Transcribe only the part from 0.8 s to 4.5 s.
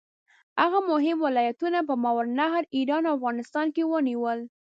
مهم ولایتونه په ماوراالنهر، ایران او افغانستان کې ونیول.